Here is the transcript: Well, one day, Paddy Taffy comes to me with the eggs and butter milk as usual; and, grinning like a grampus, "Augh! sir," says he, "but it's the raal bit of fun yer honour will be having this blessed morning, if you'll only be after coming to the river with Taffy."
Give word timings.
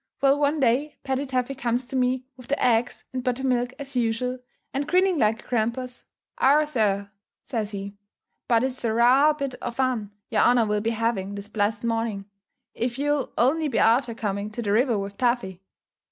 Well, 0.19 0.39
one 0.39 0.59
day, 0.59 0.95
Paddy 1.03 1.27
Taffy 1.27 1.53
comes 1.53 1.85
to 1.85 1.95
me 1.95 2.25
with 2.35 2.47
the 2.47 2.59
eggs 2.59 3.05
and 3.13 3.23
butter 3.23 3.43
milk 3.45 3.71
as 3.77 3.95
usual; 3.95 4.39
and, 4.73 4.87
grinning 4.87 5.19
like 5.19 5.43
a 5.43 5.47
grampus, 5.47 6.05
"Augh! 6.39 6.67
sir," 6.67 7.11
says 7.43 7.69
he, 7.69 7.93
"but 8.47 8.63
it's 8.63 8.81
the 8.81 8.93
raal 8.95 9.33
bit 9.35 9.53
of 9.61 9.75
fun 9.75 10.09
yer 10.31 10.39
honour 10.39 10.65
will 10.65 10.81
be 10.81 10.89
having 10.89 11.35
this 11.35 11.49
blessed 11.49 11.83
morning, 11.83 12.25
if 12.73 12.97
you'll 12.97 13.31
only 13.37 13.67
be 13.67 13.77
after 13.77 14.15
coming 14.15 14.49
to 14.49 14.63
the 14.63 14.71
river 14.71 14.97
with 14.97 15.17
Taffy." 15.19 15.61